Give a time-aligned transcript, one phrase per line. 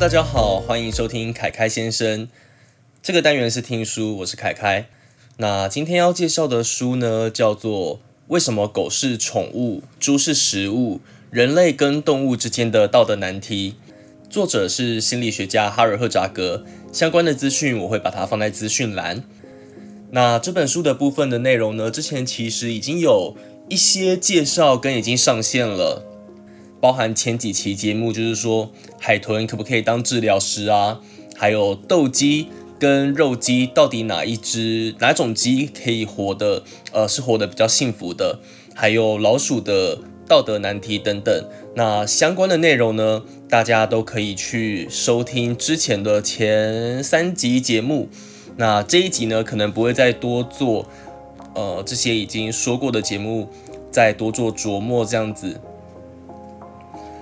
[0.00, 2.28] 大家好，欢迎收听凯开先生。
[3.02, 4.86] 这个单元是听书，我是凯开。
[5.38, 7.96] 那今天要介绍的书呢，叫做
[8.28, 11.00] 《为什么狗是宠物，猪是食物？
[11.32, 13.74] 人类跟动物之间的道德难题》。
[14.30, 16.64] 作者是心理学家哈尔赫扎格。
[16.92, 19.24] 相关的资讯我会把它放在资讯栏。
[20.12, 23.36] 那这本书的部分的内容呢，之前其实已经有
[23.68, 26.04] 一些介绍跟已经上线了。
[26.80, 31.00] 包含前几期节目，就是说海豚可不可以当治疗师啊？
[31.36, 36.62] 还有斗鸡跟肉鸡，到底哪一只哪种鸡可以活的？
[36.92, 38.40] 呃，是活得比较幸福的？
[38.74, 41.44] 还有老鼠的道德难题等等。
[41.74, 48.08] 那相关的内容呢，大家都可以去收听之前的前三集节目。
[48.56, 50.86] 那这一集呢，可能不会再多做，
[51.54, 53.48] 呃，这些已经说过的节目，
[53.90, 55.60] 再多做琢磨这样子。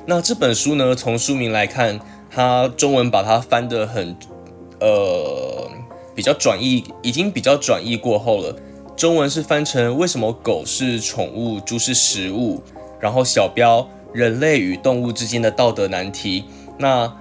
[0.09, 0.95] 那这本书呢？
[0.95, 1.99] 从书名来看，
[2.31, 4.17] 它中文把它翻得很，
[4.79, 5.69] 呃，
[6.15, 8.57] 比较转译，已经比较转译过后了。
[8.97, 12.62] 中文是翻成“为什么狗是宠物，猪是食物”，
[13.01, 16.45] 然后小标“人类与动物之间的道德难题”。
[16.79, 17.12] 那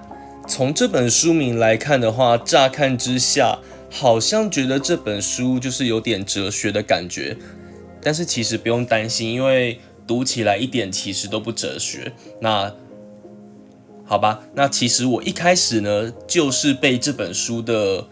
[0.47, 3.58] 从这本书名来看的话，乍看之下
[3.89, 7.36] 好像觉得这本书就是有点哲学的感觉，
[8.00, 9.80] 但是其实不用担心，因为。
[10.08, 12.73] 读起来一点其实都不哲学，那
[14.06, 18.06] 好吧，那其实我一开始呢就是被这本书的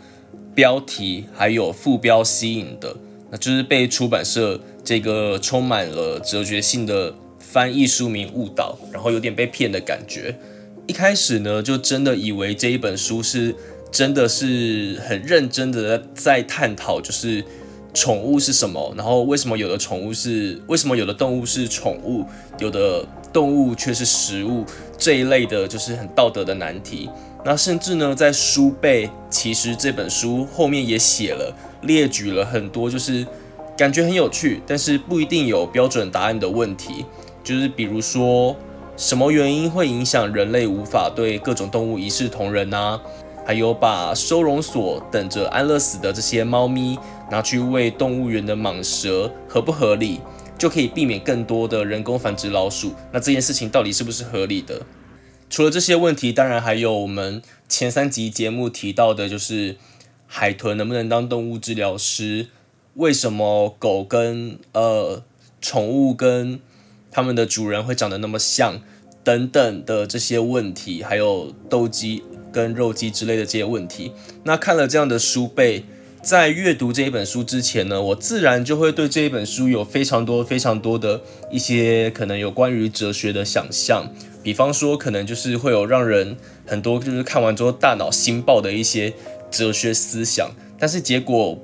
[0.56, 2.96] 标题还有副标吸引的，
[3.30, 10.36] 那就是被出版社这个充满了哲学性的翻译书名误导，然后有点被骗的感觉。
[10.88, 13.56] 一开始呢就真的以为这一本书是
[13.92, 17.44] 真的是很认真的在探讨，就是。
[17.94, 18.94] 宠物是什么？
[18.98, 20.60] 然后为什么有的宠物是？
[20.68, 22.26] 为什么有的动物是宠物，
[22.58, 24.66] 有的动物却是食物？
[24.98, 27.10] 这一类的就是很道德的难题。
[27.46, 33.26] 那甚至呢，在书背，其实这本书后面也写了，列举了很多，就是
[33.78, 37.06] 感觉很有趣，但是不一定有标准答案的问题。
[37.44, 38.56] 就是比如说，
[38.96, 43.00] 什么原因会影响人类无法对各种动物一视同仁呢？
[43.46, 46.98] 还有把收容所等着安乐死的这些猫咪
[47.30, 50.22] 拿去喂动物园的蟒蛇合不合理？
[50.58, 52.94] 就可以避免更多的人工繁殖老鼠。
[53.12, 54.84] 那这件事情到底是不是合理的？
[55.50, 59.78] 除了这些问题，当然还有我们前三集节目提到的，就是
[60.26, 62.48] 海豚能不能当动物治疗师？
[62.94, 65.24] 为什么狗跟呃
[65.60, 66.60] 宠物跟
[67.12, 68.80] 它们的主人会长得那么像？
[69.24, 72.24] 等等的这些问题，还有斗鸡。
[72.54, 74.12] 跟肉鸡之类的这些问题，
[74.44, 75.84] 那看了这样的书背，
[76.22, 81.22] 在阅读这一本书之前呢，我自然就会对这一本书有非常多非常多的
[81.52, 89.12] 一些可能有关于哲学的想象，比方说可能就是会有让人很多就是看完之后大脑心爆的一些
[89.50, 91.60] 哲学思想，但是结果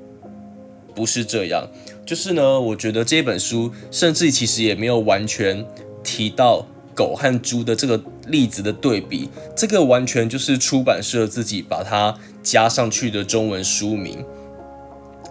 [0.94, 1.68] 不是这样，
[2.04, 5.64] 就是呢，我觉得这本书甚至其实也没有完全
[6.02, 6.66] 提到。
[7.00, 14.22] 狗和猪的这个例子的对比，这个完全就是出版社自己把它加上去的中文书名。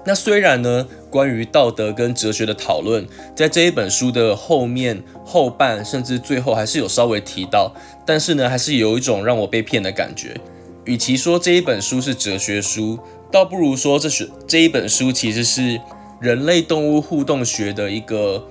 [0.03, 7.71] 那虽然呢，关于道德跟哲学的讨论，在这一本书的后面后半，甚至最后还是有稍微提到，
[8.03, 10.41] 但是呢，还是有一种让我被骗的感觉。
[10.85, 12.97] 与其说这一本书是哲学书，
[13.31, 15.79] 倒不如说这是这一本书其实是
[16.19, 18.43] 人类动物互动学的一个。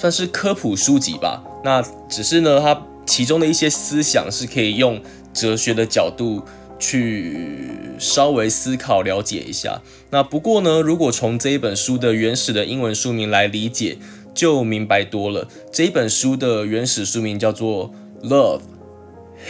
[0.00, 1.44] 算是科普书籍吧。
[1.62, 4.98] 那只是呢，它其中的一些思想是可以用
[5.34, 6.42] 哲学的角度
[6.78, 9.82] 去稍微思考了解一下。
[10.08, 13.98] 那不过呢，如果从这一本书的原始的英文书名来理解，
[14.32, 15.46] 就明白多了。
[15.70, 17.92] 这一本书的原始书名叫做
[18.26, 18.62] 《Love,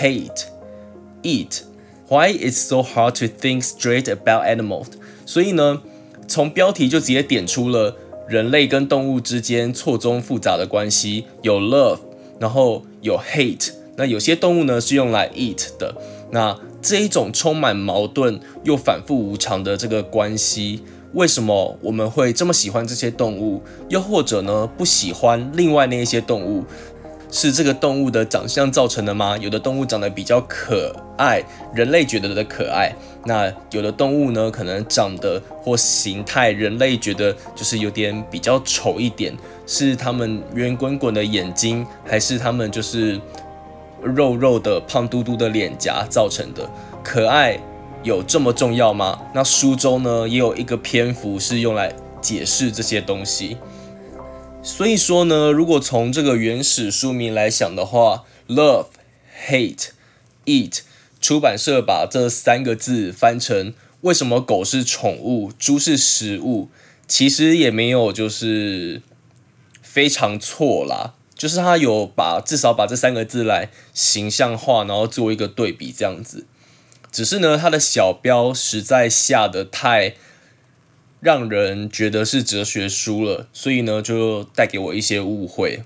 [0.00, 0.46] Hate,
[1.22, 1.60] Eat:
[2.08, 4.86] Why It's So Hard to Think Straight About Animals》。
[5.24, 5.80] 所以呢，
[6.26, 7.96] 从标题就直接点出了。
[8.30, 11.98] 人类跟动物之间错综复杂的关系，有 love，
[12.38, 13.72] 然后有 hate。
[13.96, 15.96] 那有些动物呢是用来 eat 的。
[16.30, 20.80] 那这一种充满矛盾又反复无常的这个关系，
[21.14, 23.64] 为什么我们会这么喜欢这些动物？
[23.88, 26.64] 又或者呢不喜欢另外那一些动物？
[27.32, 29.38] 是这个动物的长相造成的吗？
[29.38, 31.42] 有的动物长得比较可爱，
[31.72, 32.92] 人类觉得的可爱。
[33.24, 39.32] 那有的动物呢，可能长得或形态，人类觉得就是有点比较丑一点。
[39.66, 43.20] 是它们圆滚滚的眼睛，还是它们就是
[44.02, 46.68] 肉肉的胖嘟嘟的脸颊造成的？
[47.04, 47.56] 可爱
[48.02, 49.16] 有这么重要吗？
[49.32, 53.56] 那书中呢，也有一个篇幅是用来解释这些东西。
[54.62, 58.86] 所以说呢，如果从这个原始书名来想的话，love,
[59.48, 59.88] hate,
[60.44, 60.80] eat，
[61.20, 66.68] 出版社把这三个字翻成“为什么狗是宠物，猪是食物”，
[67.08, 69.02] 其实也没有就是
[69.82, 71.14] 非常错啦。
[71.34, 76.46] 就是他有把至少把这三个字来形象化，然后做一个对比这样子。
[77.10, 80.14] 只是呢，他的小标实在下的太
[81.20, 85.82] 让人觉得是哲学书了，所以呢，就带给我一些误会。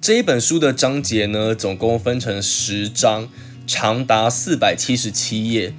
[0.00, 3.28] 这一本书的章节呢，总共分成十章，
[3.64, 5.72] 长达四百七十七页。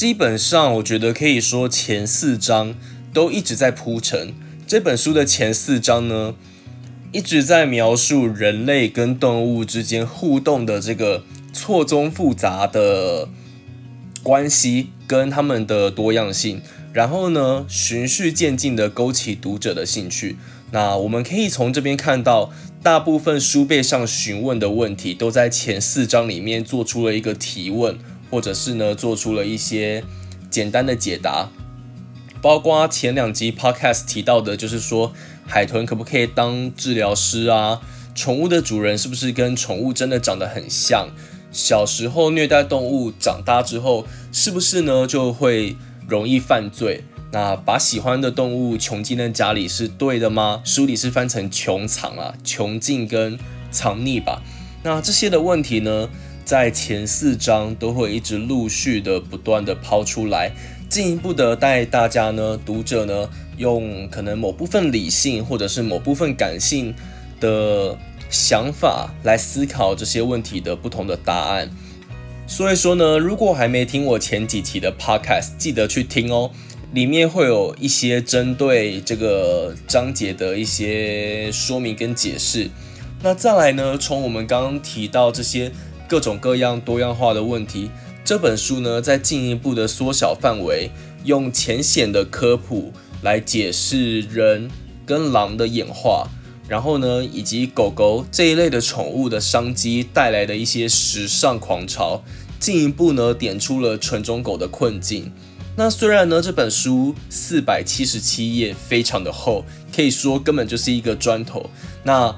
[0.00, 2.74] 基本上，我觉得可以说前四章
[3.12, 4.32] 都一直在铺陈。
[4.66, 6.34] 这本书的前四章呢，
[7.12, 13.28] 一直在描述人类跟动物之间互动的这个错综复杂的
[14.22, 16.62] 关系跟他们的多样性，
[16.94, 20.38] 然后呢，循序渐进的勾起读者的兴趣。
[20.70, 22.50] 那我们可以从这边看到，
[22.82, 27.98] 大部分书背上询问的问题，都在前四章里面做出了一个提问，
[28.30, 30.04] 或者是呢做出了一些
[30.48, 31.48] 简单的解答。
[32.40, 35.12] 包括前两集 podcast 提到的，就是说
[35.46, 37.80] 海豚可不可以当治疗师啊？
[38.14, 41.08] 宠物的主人是不是跟宠物真的长得很像？
[41.52, 45.76] 小时候虐待动物，长大之后是不是呢就会
[46.08, 47.04] 容易犯罪？
[47.32, 50.62] 那把喜欢的动物穷进在家里是对的吗？
[50.64, 53.38] 书里是翻成穷藏啊，穷尽跟
[53.70, 54.42] 藏匿吧。
[54.82, 56.08] 那这些的问题呢，
[56.50, 60.50] 在前四章都会一直陆续的不断的抛出来，
[60.88, 66.92] 进一步的带大家呢，读者呢，用可能某部分理性或者是某部分感性
[67.38, 67.96] 的
[68.28, 71.70] 想法来思考这些问题的不同的答案。
[72.48, 76.50] 所以说呢，如果还没听我前几期的 podcast，记得去听哦。
[76.92, 82.68] 里面会有一些针对这个章节的一些说明跟解释。
[83.22, 85.70] 那再来呢，从我们刚刚提到这些
[86.10, 87.88] 各种各样多样化的问题，
[88.24, 90.90] 这本书呢，在进一步的缩小范围，
[91.22, 92.92] 用浅显的科普
[93.22, 94.68] 来解释人
[95.06, 96.26] 跟狼的演化，
[96.66, 102.24] 然后呢，以及狗狗这一类的宠物的商机带来的一些时尚狂潮，
[102.58, 105.30] 进一步呢，点出了纯种狗的困境。
[105.76, 109.64] 那虽然呢，这本书四百七十七页，非常的厚，
[109.94, 111.70] 可以说根本就是一个砖头。
[112.02, 112.36] 那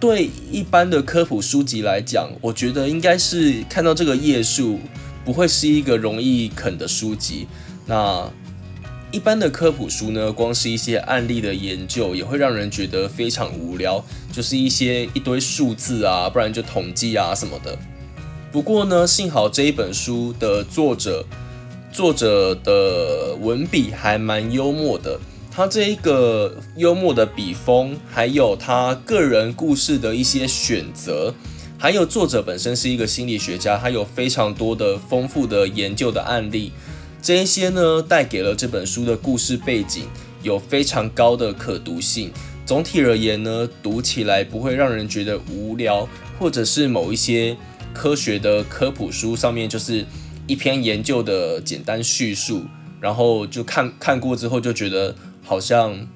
[0.00, 4.78] 对一般的科普书籍来讲，我觉得应该是看到这个页数，
[5.24, 7.46] 不会是一个容易啃的书籍。
[7.86, 8.30] 那
[9.10, 17.76] 一般的科普书呢，光是一些案例的研究，也会让人觉得非常无聊，就是一些一堆数字啊，不然就统计啊什么的。
[18.52, 21.24] 不过呢，幸好这一本书的作者。
[21.90, 25.18] 作者的文笔还蛮幽默的，
[25.58, 31.34] 他这一个幽默的笔锋，还有他个人故事的一些选择，
[31.76, 36.70] 还有作者本身是一个心理学家，他有非常多的丰富的研究的案例，
[37.20, 40.04] 这一些呢带给了这本书的故事背景
[40.44, 42.30] 有非常高的可读性。
[42.64, 47.56] 总体而言呢，读起来不会让人觉得无聊，或者是某一些
[47.92, 50.06] 科学的科普书上面就是。
[50.46, 52.62] 一篇研究的简单叙述，
[53.00, 55.14] 然后就看看过之后就觉得
[55.44, 56.06] 好像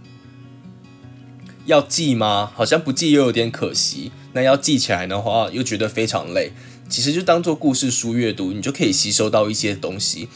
[1.66, 2.50] 要记吗？
[2.54, 4.12] 好像不记又有点可惜。
[4.32, 6.52] 那要记起来的话，又觉得非常累。
[6.88, 10.28] 其实就当做故事书阅读，你就可以吸收到一些东西。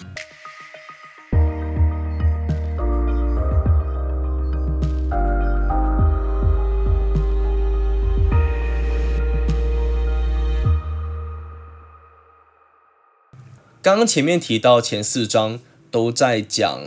[13.83, 15.61] 刚刚前面提到前四章
[15.97, 16.83] 都在讲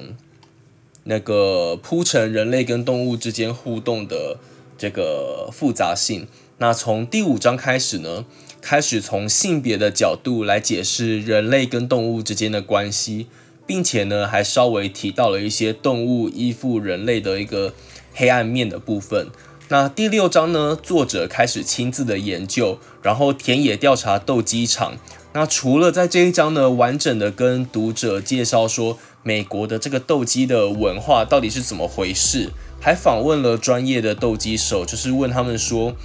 [1.06, 4.38] 那个铺陈人类跟动物之间互动的
[4.78, 6.28] 这个复杂性。
[6.60, 8.26] 那从第五章开始呢，
[8.62, 13.26] 开始从性别的角度来解释人类跟动物之间的关系，
[13.66, 17.74] 并且呢还稍微提到了一些动物依附人类的一个
[18.14, 19.30] 黑暗面的部分。
[19.70, 25.00] 那第六章呢，作者开始亲自的研究，然后田野调查斗鸡场。
[25.32, 35.96] 那除了在这一章呢，完整的跟读者介绍说美国的这个斗鸡的文化到底是怎么回事，还访问了专业的斗鸡手，就是问他们说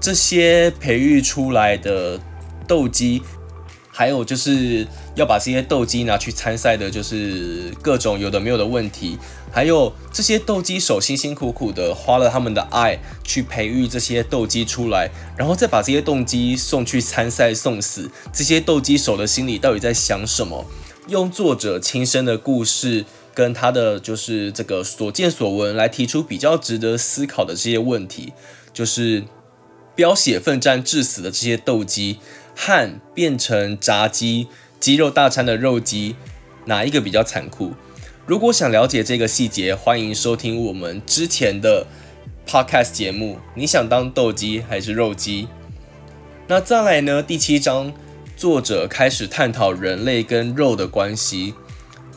[0.00, 2.18] 这些培育出来的
[2.66, 3.20] 斗鸡，
[4.00, 9.18] 还有就是要把这些斗鸡拿去参赛的，就是各种有的没有的问题，
[9.52, 20.64] 还有这些斗鸡手辛辛苦苦的花了他们的爱去培育这些斗鸡出来，然后再把这些斗鸡送去参赛送死，这些斗鸡手的心里到底在想什么？
[21.08, 23.04] 用作者亲身的故事
[23.34, 28.32] 跟他的就是这个所见所闻来提出比较值得思考的这些问题，
[28.72, 29.24] 就是
[29.94, 32.18] 飙血奋战致死的这些斗鸡。
[32.54, 36.16] 汗变成炸鸡、鸡肉大餐的肉鸡，
[36.66, 37.72] 哪一个比较残酷？
[38.26, 41.86] 如果想了解这个细节，欢迎收听我们之前的
[42.46, 43.38] podcast 节目。
[43.54, 45.48] 你想当斗鸡还是肉鸡？
[46.46, 47.22] 那再来呢？
[47.22, 47.92] 第七章，
[48.36, 51.54] 作者开始探讨人类跟肉的关系。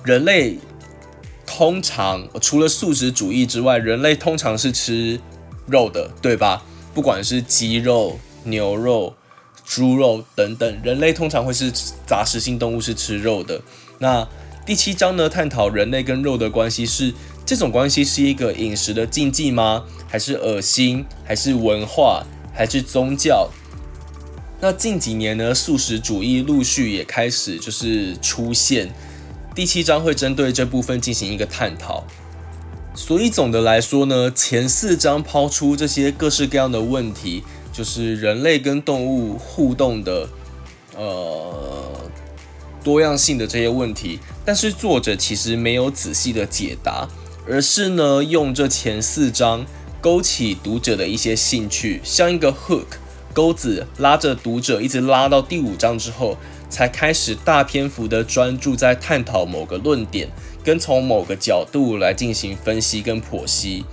[0.04, 0.60] 人类
[1.46, 5.20] 通常除了素食主义之外，人类通常是吃
[5.66, 6.63] 肉的，对吧？
[6.94, 9.16] 不管是鸡肉、牛肉。
[9.65, 11.72] 猪肉等等，人类通常会是
[12.05, 13.62] 杂食性动物，是吃肉的。
[14.00, 14.27] 那
[14.65, 17.13] 第七章呢，探讨人类跟肉的关系，是
[17.46, 19.86] 这种关系是一个饮食的禁忌吗？
[20.08, 21.05] 还是恶心？
[21.25, 22.25] 还是文化？
[22.53, 23.50] 还是宗教？
[24.62, 28.93] 那近几年呢，素食主义陆续也开始就是出现。
[29.53, 32.05] 第七章会针对这部分进行一个探讨。
[32.96, 37.43] 所以总的来说呢，前四章抛出这些各式各样的问题。
[37.74, 40.30] 就是人类跟动物互动的，
[40.96, 41.92] 呃，
[42.84, 47.10] 多样性的这些问题，但是作者其实没有仔细的解答，
[47.50, 49.65] 而是呢用这前四章
[50.00, 52.86] 勾起读者的一些兴趣，像一个 hook
[53.34, 56.38] 钩子，拉着读者一直拉到第五章之后，
[56.70, 60.30] 才开始大篇幅的专注在探讨某个论点，
[60.63, 63.84] 跟从某个角度来进行分析跟剖析。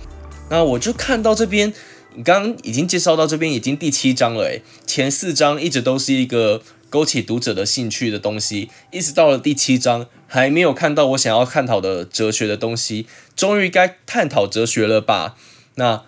[0.51, 1.73] 那我就看到这边。
[2.15, 15.37] 你刚刚已经介绍到这边，已经第七章了诶，前四章一直都是一个勾起读者的兴趣的东西，一直到了第七章还没有看到我想要探讨的哲学的东西，终于该探讨哲学了吧？
[15.75, 16.03] 那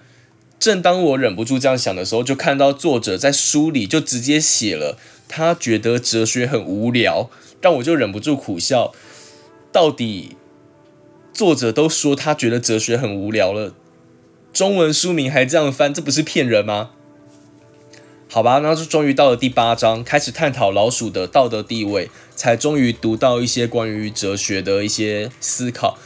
[0.59, 4.97] 正当我忍不住这样想的时候，就看到作者在书里就直接写了，
[5.29, 7.29] 他觉得哲学很无聊，
[7.61, 8.93] 让我就忍不住苦笑。
[9.71, 10.35] 到底
[11.33, 13.73] 作者都说他觉得哲学很无聊了。
[14.53, 16.91] 中文书名还这样翻，这不是骗人吗？
[18.29, 25.97] 好吧，那就终于到了第八章，开始探讨老鼠的道德地位，才终于读到一些关于哲学的一些思考。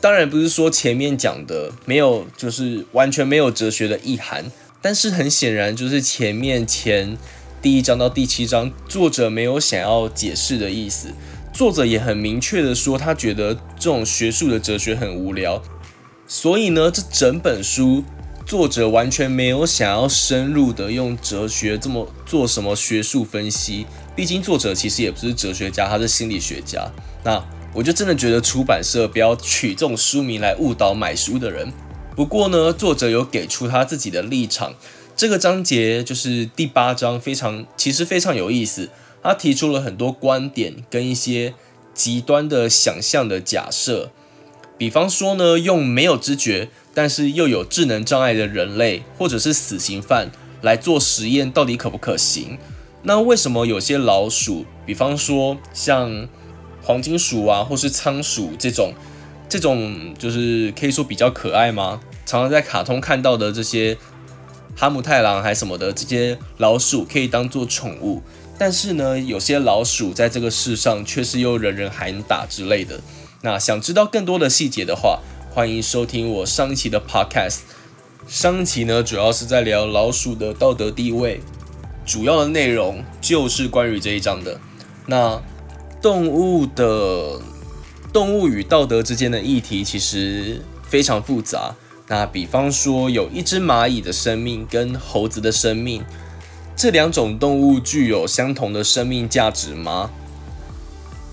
[0.00, 7.18] 当然不是说前面讲的没有，就是完全没有哲学的意涵，但是很显然就是前面前
[7.60, 11.08] 第一章到第七章，作者没有想要解释的意思。
[11.52, 15.62] 作者也很明确的说，他觉得这种学术的哲学很无聊。
[16.26, 18.04] 所以呢，这整本书
[18.46, 23.86] 作者完全没有想要深入的用哲学这么做什么学术分析。
[24.16, 26.90] 毕竟作者其实也不是哲学家，他是心理学家。
[27.24, 31.72] 那我就真的觉得出版社不要取这种书名来误导买书的人。
[32.14, 34.74] 不过呢，作者有给出他自己的立场。
[35.16, 38.90] 这个章节就是第八章，非常其实非常有意思。
[39.22, 41.54] 他提出了很多观点跟一些
[41.94, 44.10] 极端的想象的假设。
[44.82, 52.58] 比方说呢，用没有知觉但是又有智能障碍的人类，或者是死刑犯来做实验，到底可不可行？
[53.04, 56.26] 那为什么有些老鼠，比方说像
[56.82, 58.92] 黄金鼠啊，或是仓鼠这种，
[59.48, 62.00] 这种就是可以说比较可爱吗？
[62.26, 63.96] 常常在卡通看到的这些
[64.74, 68.20] 哈姆太郎还什么的这些老鼠可以当做宠物，
[68.58, 73.00] 但是呢，有些老鼠在这个世上却是又人人喊打之类的。
[73.44, 75.20] 那想知道更多的细节的话，
[75.50, 77.62] 欢迎收听我上一期的 podcast。
[78.28, 81.40] 上一期呢，主要是在聊老鼠的道德地位，
[82.06, 84.60] 主要的内容就是关于这一章的。
[85.06, 85.42] 那
[86.00, 87.40] 动物的
[88.12, 91.74] 动物与道德之间的议题其实非常复杂。
[92.06, 96.04] 那比方说，有一只蚂蚁的生命跟猴子的生命，
[96.76, 100.12] 这两种动物具有相同的生命价值吗？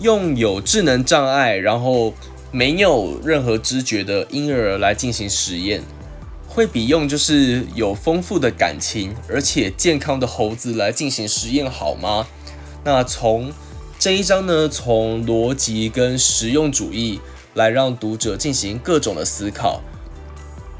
[0.02, 2.14] 用有智能障碍，然后
[2.52, 5.84] 没有任何知觉的婴儿来进行实验，
[6.48, 12.28] 会比用就是有丰富的感情而且健康的猴子来进行实验好吗？
[12.86, 13.52] 那从
[14.00, 17.20] 这一章呢，从逻辑跟实用主义
[17.54, 19.82] 来让读者进行各种的思考。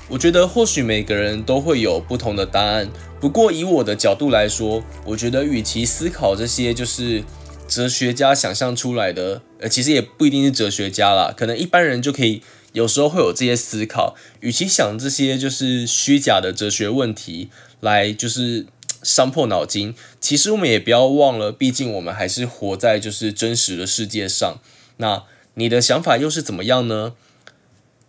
[0.08, 7.22] 我觉得或许每个人都会有不同的答案，不过以我的角度来说，我觉得与其思考这些就是。
[7.70, 12.42] 哲学家想象出来的，呃，其实也不一定是哲学家啦，可能一般人就可以
[12.74, 14.16] 有时候会有这些思考。
[14.40, 17.50] 与其想这些就是虚假的哲学问题，
[17.80, 18.66] 来就是
[19.04, 19.94] 伤破脑筋。
[20.20, 24.60] 其实我们也不要忘了，毕竟我们还是活在就是真实的世界上。
[24.98, 25.24] 那
[25.54, 27.14] 你的想法又是怎么样呢？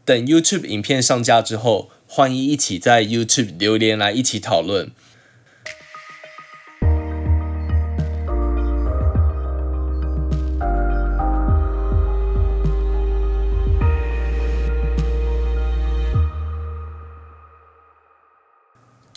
[0.06, 4.90] 等 YouTube 影片上架之后，欢迎一起在 YouTube 留言来一起讨论。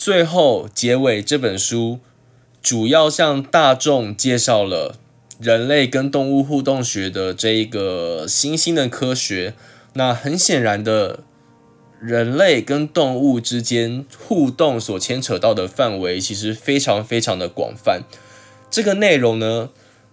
[0.04, 1.98] 最后结尾这本书
[2.60, 4.96] 主要向大众介绍了
[5.40, 9.54] 人类跟动物互动学的这一个新兴的科学。
[9.94, 11.20] 那很显然的，
[11.98, 18.02] 人类跟动物之间互动所牵扯到的范围其实非常非常的广泛。
[18.70, 19.70] 这个内容呢，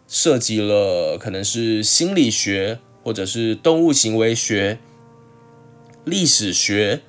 [0.07, 4.79] 涉及了可能是心理学，或者是动物行为学、
[6.05, 7.01] 历史学、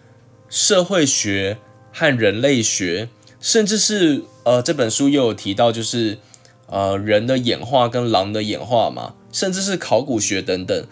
[0.49, 1.59] 社会学。
[1.92, 3.08] 和人类学，
[3.40, 6.18] 甚至是呃这本书又有提到，就是
[6.66, 10.87] 呃人的演化跟狼的演化嘛，甚至是考古学等等。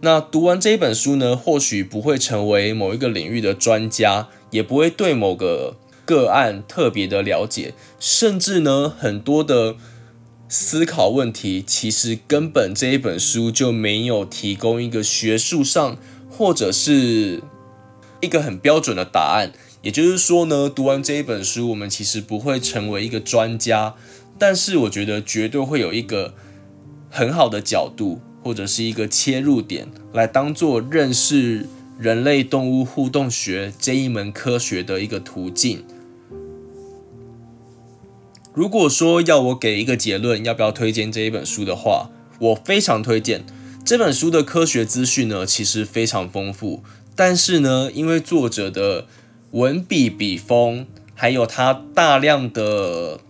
[0.00, 9.76] 那读完这一本书呢，或许不会成为某一个领域的专家，也不会对某个个案特别的了解，甚至呢很多的
[10.48, 15.96] 思考问题，其实根本这一本书就没有提供一个学术上
[16.28, 17.40] 或者是
[18.20, 19.52] 一个很标准的答案。
[19.82, 23.94] 也就是说呢，读完这一本书，我们其实不会成为一个专家，
[24.38, 26.34] 但是我觉得绝对会有一个
[27.10, 31.66] 很好的角度，或者是一个切入点，来当做认识
[31.98, 35.84] 人类动物互动学这一门科学的一个途径。
[38.54, 43.44] 如果说要我给一个结论，要不要推荐这一本书的话，我非常推荐
[43.84, 46.84] 这本书的科学资讯呢，其实非常丰富，
[47.16, 49.06] 但是呢，因为作者的
[49.52, 53.20] 文笔笔锋，还有他大量的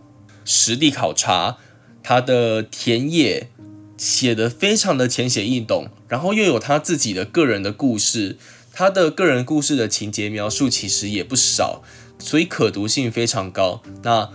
[0.44, 1.58] 实地考察，
[2.02, 3.48] 他的田野
[3.96, 8.36] 写的非常的浅显易懂，然后又有他自己的个人的故事，
[8.72, 11.82] 他的个人故事的情节描述其实也不少，
[12.20, 13.82] 所以可读性非常高。
[14.04, 14.30] 那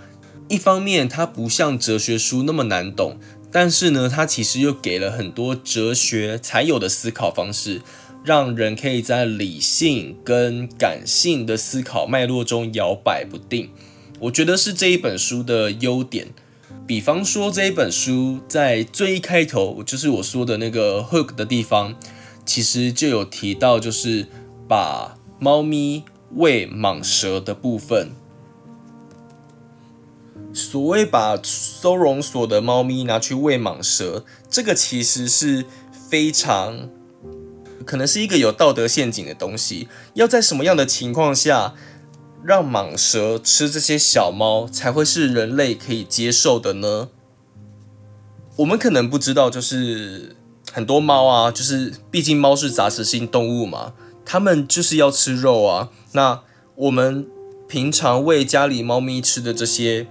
[0.50, 3.18] 一方面，它不像哲学书那么难懂，
[3.50, 7.82] 但是呢，它其实又给了很多哲学才有的思考方式。
[8.28, 13.70] 让人可以在理性跟感性的思考脉络中摇摆不定，
[14.20, 16.28] 我觉得是这一本书的优点。
[16.86, 21.96] 比方说这一本书在最一开头，就是我说的那个 hook 的地方，
[22.46, 24.28] 其实就有提到，就是
[24.68, 28.12] 把猫咪喂蟒蛇的部分。
[30.54, 35.64] 所谓把收容所的猫咪拿去喂蟒蛇，这个其实是
[36.10, 36.90] 非常。
[37.86, 41.74] 可能是一个有道德陷阱的东西，要在什么样的情况下
[42.44, 47.10] 让蟒蛇吃这些小猫才会是人类可以接受的呢？
[48.58, 50.36] 我们可能不知道，就是
[50.72, 53.94] 很多猫啊，就是毕竟猫是杂食性动物嘛，
[54.26, 55.90] 它们就是要吃肉啊。
[56.14, 56.42] 那
[56.76, 57.28] 我们
[57.68, 60.08] 平常喂家里猫咪吃的这些。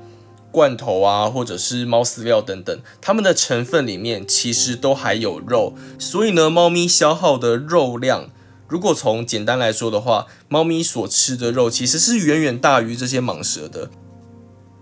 [0.57, 8.31] 罐头啊，或者是猫饲料等等，它们的成分里面其实都还有肉，所以呢，猫咪消耗的肉量，
[8.67, 13.91] 如果从简单来说的话，猫咪所吃的肉其实是远远大于这些蟒蛇的。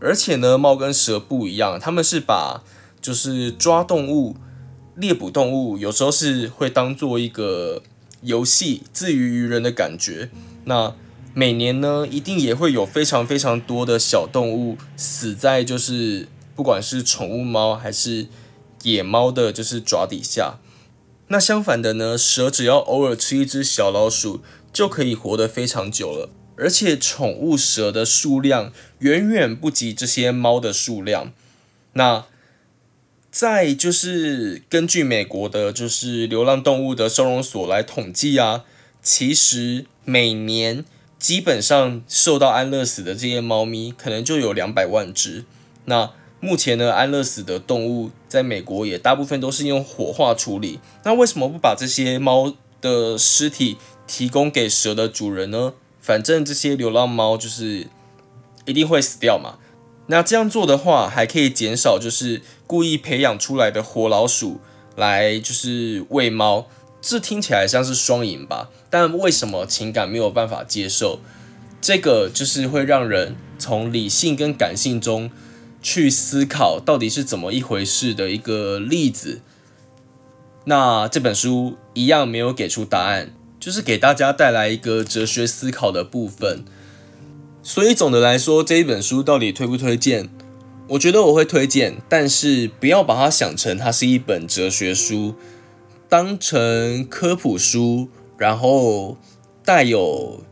[0.01, 2.63] 而且呢，猫跟蛇不一样，它们是把
[3.01, 4.37] 就是抓动物、
[4.95, 7.83] 猎捕动物，有时候是会当做一个
[8.21, 10.31] 游戏，自娱于人的感觉。
[10.67, 10.95] 那
[11.37, 18.29] 每年呢，一定也会有非常非常多的小动物死在，就是不管是宠物猫还是
[18.85, 20.61] 野猫的，就是爪底下。
[21.27, 24.43] 那相反的呢，蛇只要偶尔吃一只小老鼠，
[24.73, 26.31] 就可以活得非常久了。
[26.57, 31.33] 而且宠物蛇的数量远远不及这些猫的数量。
[31.95, 32.27] 那
[33.33, 38.63] 再就是根据美国的，就是流浪动物的收容所来统计啊，
[39.03, 40.85] 其实每年。
[41.25, 45.47] 基本上受到安乐死的这些猫咪可能就有两百万只。
[45.87, 50.81] 那目前呢，安乐死的动物在美国也大部分都是用火化处理。
[51.03, 55.73] 那为什么不把这些猫的尸体提供给蛇的主人呢？
[55.99, 57.87] 反正这些流浪猫就是
[58.67, 59.55] 一定会死掉嘛。
[60.09, 64.61] 那这样做的话，还可以减少就是故意培养出来的活老鼠
[64.95, 66.67] 来就是喂猫。
[67.07, 71.21] 这听起来像是双赢吧，但为什么情感没有办法接受？
[71.83, 75.31] 这个就是会让人从理性跟感性中
[75.83, 79.43] 去思考到底是怎么一回事的一个例子。
[80.65, 86.65] 那这本书一样没有给出答案，就是给大家带来一个哲学思考的部分。
[87.63, 90.31] 所以总的来说，这一本书到底推不推荐？
[90.89, 95.35] 我觉得我会推荐，但是不要把它想成它是一本哲学书，
[96.17, 99.17] 当成科普书，然后
[99.65, 100.45] 带有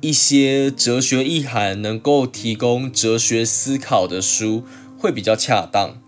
[0.00, 4.64] 一些哲学意涵，能够提供哲学思考的书
[4.98, 5.98] 会比较恰当。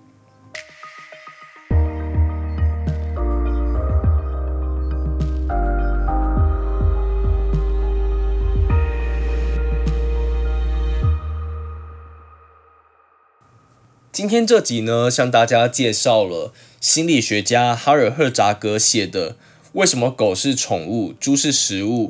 [14.10, 19.32] 今天这集呢，向大家介绍了心理学家哈尔赫扎格写的
[19.72, 22.08] 《为什么狗是宠物，猪是食物》。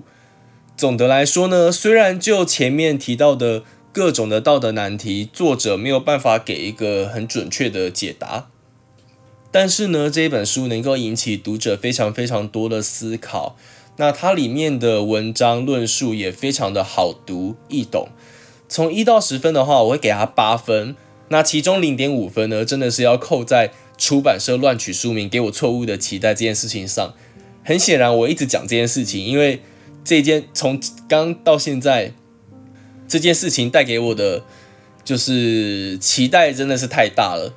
[0.77, 8.51] 总的来说呢，虽然就前面提到的各种的道德难题，作者没有办法给一个很准确的解答，
[9.51, 13.57] 但是呢，这一本书能够引起读者非常非常多的思考。
[13.97, 18.09] 那它里面的文章论述也非常的好读易懂。
[18.69, 20.95] 从一到十分的话，我会给它八分。
[21.31, 27.15] 那其中零点五分呢，真的是要扣在出版社乱取书名，给我错误的期待这件事情上。
[27.65, 29.61] 很显然，我一直讲这件事情，因为
[30.03, 32.15] 这件从刚到现在
[33.07, 34.45] 这件事情带给我的
[35.05, 37.53] 就是期待真的是太大了。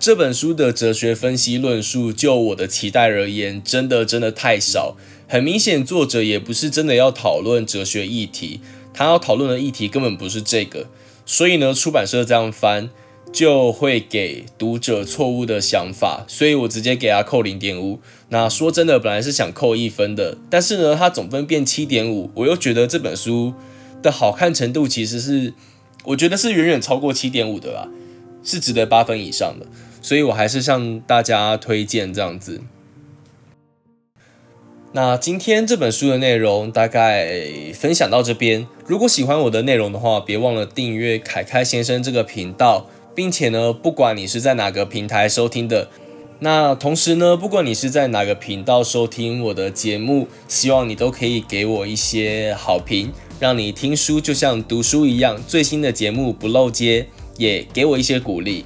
[0.00, 4.96] 这本书的哲学分析论述，就我的期待而言，真的真的太少。
[5.28, 8.60] 很明显，作者也不是真的要讨论哲学议题，
[8.92, 10.88] 他要讨论的议题根本不是这个。
[11.24, 12.90] 所以呢，出版社这样翻。
[13.32, 17.98] 就会给读者错误的想法，所以我直接给他扣零点五。
[18.28, 23.54] 那说真的，本来是想扣一分的，但是呢，他总分变七点五，我又觉得这本书
[24.02, 25.54] 的好看程度其实是，
[26.04, 27.88] 我觉得是远远超过七点五的啦，
[28.44, 29.66] 是值得八分以上的，
[30.02, 32.60] 所以我还是向大家推荐这样子。
[34.94, 42.86] 那今天这本书的内容大概分享到这边，如果喜欢我的内容的话，别忘了订阅凯凯先生这个频道。
[43.14, 45.88] 并且呢，不管你是在哪个平台收听的，
[46.40, 58.64] 那同时呢，不管你是在哪个频道收听我的节目，希望你都可以给我一些好评，让你听书就像读书一样，最新的节目不漏接，也给我一些鼓励。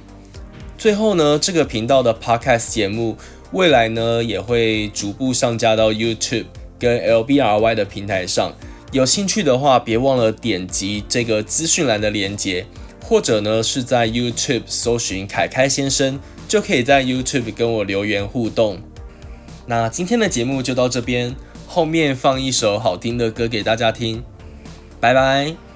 [0.77, 3.17] 最后呢，这个频道的 Podcast 节目
[3.51, 6.45] 未来呢也会逐步上架到 YouTube
[6.79, 8.53] 跟 LBRY 的平台上，
[8.91, 12.65] 有兴趣的话，别忘了点击这个资讯栏的链接。
[13.07, 18.81] 或者呢，是在 YouTube 搜寻凯凯先生，就可以在 YouTube 跟我留言互动。
[19.65, 21.33] 那今天的节目就到这边，
[21.65, 24.21] 后面放一首好听的歌给大家听，
[24.99, 25.66] 拜拜。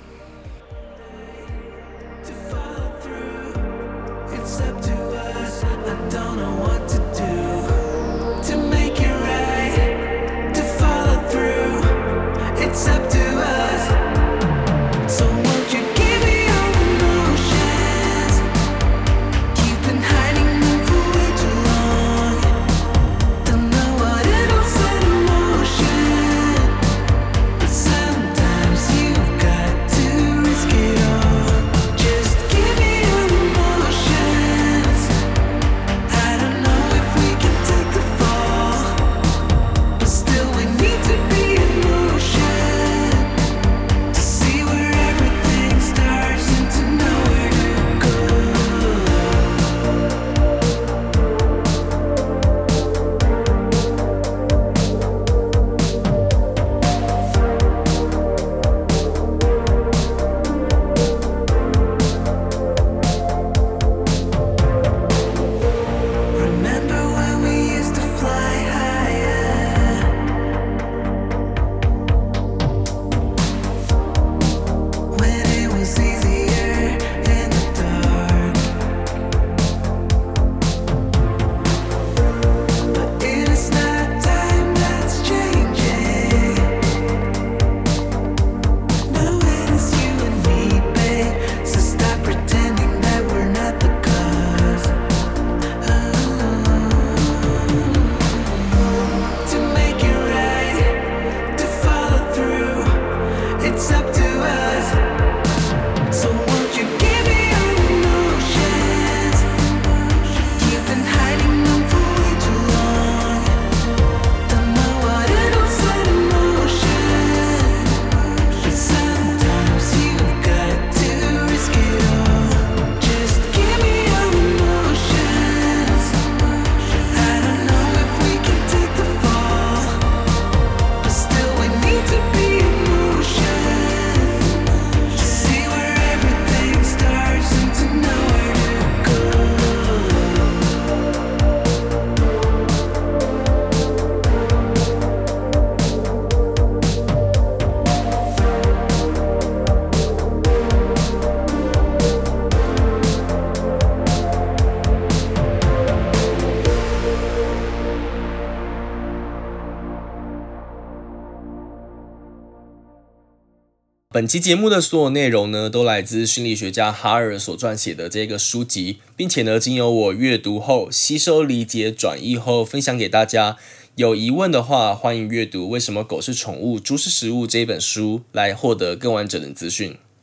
[164.21, 173.57] 本期节目的所有内容呢，都来自心理学家哈尔所撰写的这个书籍，并且呢，经由我阅读后吸收、理解、转译后分享给大家。
[173.95, 179.97] 有疑问的话，欢迎阅读《为什么狗是宠物，猪是食物》这本书，来获得更完整的资讯。